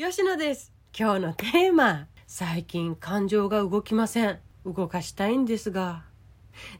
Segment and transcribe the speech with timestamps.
[0.00, 0.72] 吉野です。
[0.96, 2.06] 今日のテーマ。
[2.28, 4.38] 最近感情が動きません。
[4.64, 6.04] 動かしたいんですが。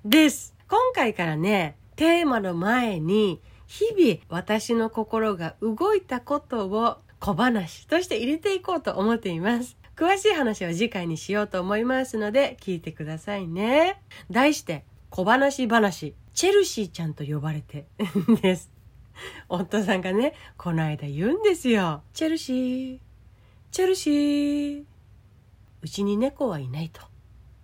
[0.05, 0.55] です。
[0.69, 9.77] 今回からねテーマの前に日々私の心が動いたことを小話として入れていこうと思っています。
[9.97, 14.01] 詳しい話は次回にしようと思いますので聞いてくださいね。
[14.31, 16.15] 題して小話話。
[16.35, 17.89] チェルシーちゃんと呼ばれて。
[18.31, 18.71] んです。
[19.49, 22.05] 夫さんがねこの間言うんですよ。
[22.13, 23.08] チェルシー。
[23.71, 24.85] チェルシー。
[25.83, 27.03] うちに猫はいないと。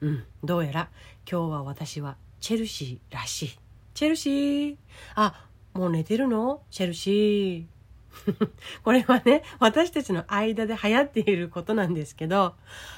[0.01, 0.25] うん。
[0.45, 0.89] どうやら
[1.31, 3.59] 今日は私はチェルシーらしい。
[3.95, 4.77] チェルシー。
[5.15, 6.63] あもう寝てるの？
[6.71, 7.65] チェルシー。
[8.85, 12.55] これはね私たちの間で流行っていることなんですけど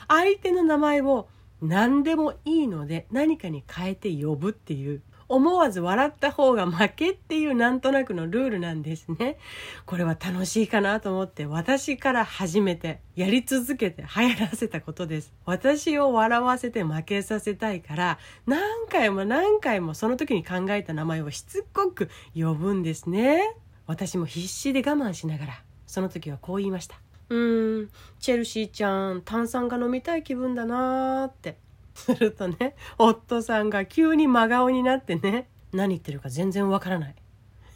[0.09, 1.29] 相手の名前を
[1.63, 9.39] 何でもいいので何かに変えて呼ぶっていう思わず笑った方が負けっていうなんとなくのルールなんですね。
[9.85, 15.33] これは楽しいかなと思って私から始めてやり続けて流行らせたことです。
[15.45, 23.57] 私を笑わせて負けさせたいから何回も何回もその時に考えた名前をしつこく呼ぶんですね。
[23.87, 27.01] 私も必死で我慢しながらその時はこう言いました。
[27.29, 27.91] うーん、
[28.21, 31.57] チェルシーちゃん炭酸が飲みたい気分だなーって。
[31.97, 37.15] するとね夫さんが急に真顔になってね何言ってるか全然わからない。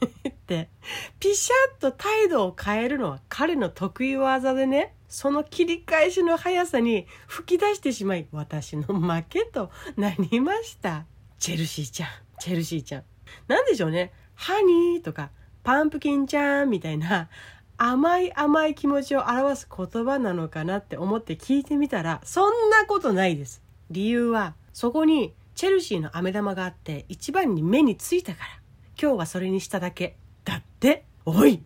[0.29, 0.71] って
[1.19, 11.05] ピシャッと態度を変えるのは彼の得意技でねその切り返しの速さに吹き出してしまい私の負けとなりました
[11.39, 12.09] チェルシーちゃん
[12.41, 13.05] チェルシーちゃん。
[13.47, 14.13] 何でしょうね。
[14.35, 15.31] ハニーとか
[15.63, 17.29] パンプキンちゃんみたいな
[17.77, 23.63] 甘い甘い気持ちを表す言葉なのかなって思って聞いてみたらそんなことないです。
[23.91, 28.47] 理由はそこにチェルシーの飴玉があって一番に目についたから。
[29.01, 30.17] 今日はそれにしただけ。
[30.45, 31.63] だっておい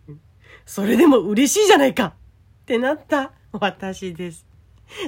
[0.65, 2.13] それでも嬉しいじゃないかっ
[2.65, 4.45] てなった私です。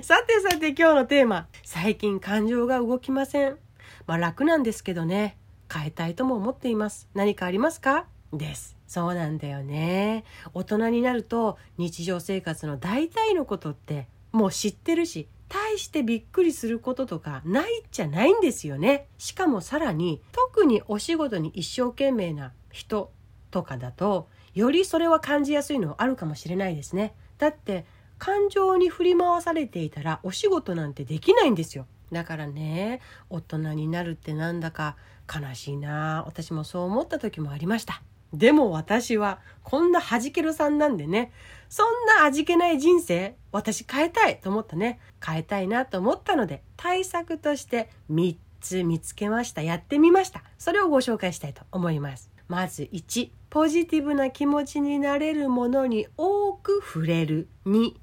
[0.01, 1.47] さてさて今日のテーマ。
[1.63, 3.57] 最近感情が動きません。
[4.05, 5.37] まあ楽なんですけどね。
[5.73, 7.09] 変えたいとも思っています。
[7.13, 8.05] 何かありますか？
[8.31, 8.77] です。
[8.87, 10.23] そうなんだよね。
[10.53, 19.07] 大人になると日常生活の大体のことってもう知ってるし大してびっくりすることとかないっちゃないんですよね。
[19.17, 23.11] しかもさらに特にお仕事に一生懸命な人
[23.51, 27.13] とかだとよりそれは感じやすいのはあるかもしれないですね。
[27.37, 27.85] だって
[28.17, 31.85] 感情に振り回されていたらお仕事なんてできないんですよ。
[32.11, 34.95] だからね大人になるってなんだか
[35.33, 38.01] 悲しいな私もそう思った時もありました。
[38.33, 41.31] でも私はこんな弾けるさんなんでね、
[41.69, 44.99] そんな味気ない人生、私変えたいと思ったね。
[45.25, 49.61] 変えたいなと思ったので、対策として3つ見つけました。
[49.61, 50.43] やってみました。
[50.57, 52.31] それをご紹介したいと思います。
[52.47, 57.49] まず1、ポジティブな気持ちになれるものに多く触れる。
[57.65, 57.93] 2、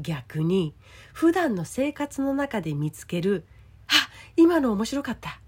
[0.00, 0.74] 逆に
[1.12, 3.46] 普段の生活の中で見つける、
[3.88, 3.92] あ、
[4.36, 5.40] 今の面白かった。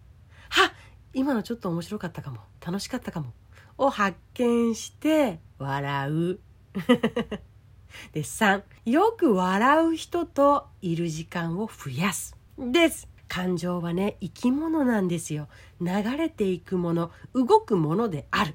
[0.49, 0.73] は、
[1.13, 2.39] 今のちょっと面白かったかも。
[2.65, 3.33] 楽しかったかも。
[3.81, 6.39] を発見して笑う。
[8.13, 12.37] で3よく笑う人といる時間を増やす。
[12.59, 13.09] です。
[13.27, 15.49] 感情はね生き物なんですよ。
[15.81, 18.55] 流れていくもの動くものである。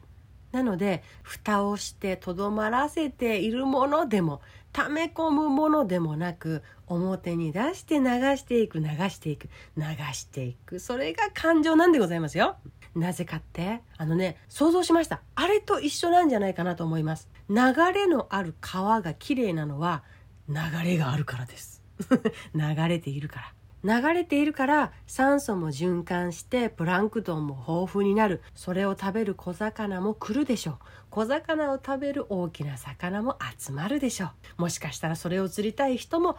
[0.51, 4.41] なので蓋をしてとどまらせているものでも
[4.71, 8.05] 溜め込むものでもなく表に出して流
[8.37, 9.83] していく流していく流
[10.13, 10.79] していく。
[10.79, 12.57] それが感情なんでございますよ。
[12.95, 13.81] なぜかって？
[13.97, 15.21] あのね想像しました。
[15.35, 17.29] あれと一緒なんじゃないかなと思います。
[17.49, 17.55] 流
[17.93, 20.03] れのある川が綺麗なのは
[20.49, 21.83] 流れがあるからです。
[22.55, 23.51] 流れているから。
[23.83, 28.41] 流れているから酸素も循環してプランクトンも豊富になる。
[28.55, 30.75] それを食べる小魚も来るでしょう。
[31.11, 34.63] 小魚を食べる大きな魚も集まるでしょう。
[34.63, 36.37] もしかしたらそれを釣りたい人も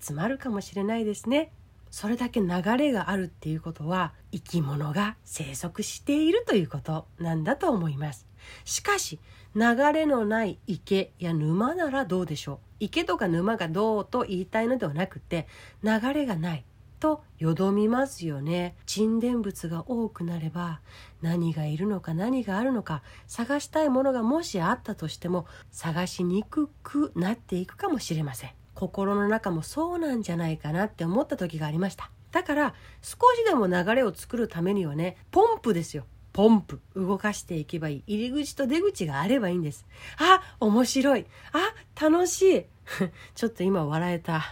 [0.00, 1.52] 集まるかもしれないですね。
[1.90, 8.26] それだけ流れがあるっていうことは生き物が生息しているということなんだと思います。
[8.64, 9.18] しかし
[9.54, 12.58] 流れのない池や沼ならどうでしょう？
[12.80, 15.46] 池とか沼がどうと言いたいのではなくて
[15.82, 16.64] 流れがない
[17.00, 18.76] とよどみますよね。
[18.86, 20.80] 沈殿物が多くなれば
[21.22, 28.50] 何がいるのか何があるのか探したいものがもしあったとしても探しにくくなっていくかもしれません。
[28.78, 32.12] 心の中もそうなんじゃないかなって思った時がありました。
[32.30, 36.04] だから少しでも流れを作るためにはねポンプですよ。
[36.32, 36.80] ポンプ。
[36.94, 38.02] 動かしていけばいい。
[38.06, 39.84] 入り口と出口があればいいんです。
[40.18, 41.26] あ面白い。
[41.52, 42.64] あ楽しい。
[43.34, 44.36] ちょっと今笑えた。
[44.36, 44.42] あ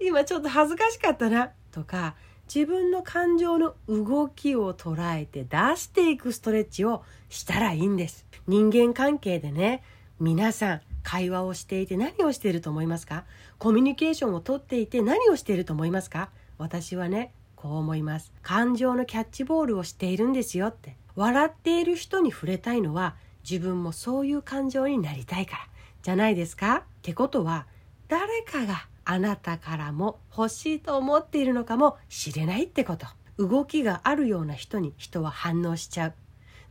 [0.00, 1.50] 今ちょっと恥ずかしかったな。
[1.72, 2.14] とか
[2.54, 8.26] 自分の感情の動きを捉えて出していくストレッチをしたらいいんです。
[8.46, 9.82] 人間関係でね
[10.20, 13.24] 皆さん会話をしていて何をしていると思いますか？
[13.58, 16.30] コミュニケーションをとっていて何をしていると思いますか？
[16.58, 18.32] 私はねこう思います。
[18.42, 20.96] 感情のキャッチボールをしているんですよって。
[21.16, 23.16] 笑っている人に触れたいのは
[23.48, 25.58] 自分もそういう感情になりたいから。
[26.02, 26.76] じゃないですか？
[26.76, 27.66] ってことは
[28.08, 33.06] 誰かがあなたからも欲しいと思っているのかもしれないってこと。
[33.38, 36.14] 動きがあるような人に人は反応しちゃう。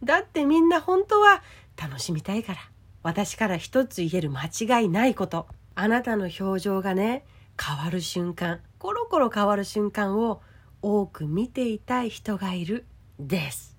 [0.03, 1.41] だってみんな本当は
[1.75, 2.59] 楽しみたいから。
[3.07, 5.47] 私から一つ言える間違いないこと。
[5.75, 7.23] あなたの表情がね
[7.57, 10.41] 変わる瞬間コロコロ変わる瞬間を
[10.81, 12.85] 多く見ていたい人がいる
[13.17, 13.77] です。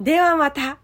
[0.00, 0.83] ではまた。